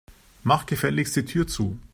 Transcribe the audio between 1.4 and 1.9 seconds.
zu.